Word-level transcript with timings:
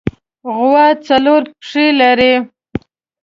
غوا 0.55 0.85
څلور 1.07 1.41
پښې 1.59 1.85
لري. 1.99 2.33